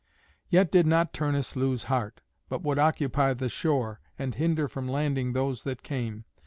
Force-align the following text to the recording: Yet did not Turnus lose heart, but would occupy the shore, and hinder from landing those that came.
Yet 0.49 0.71
did 0.71 0.87
not 0.87 1.13
Turnus 1.13 1.55
lose 1.55 1.83
heart, 1.83 2.21
but 2.49 2.63
would 2.63 2.79
occupy 2.79 3.35
the 3.35 3.49
shore, 3.49 4.01
and 4.17 4.33
hinder 4.33 4.67
from 4.67 4.89
landing 4.89 5.33
those 5.33 5.61
that 5.61 5.83
came. 5.83 6.25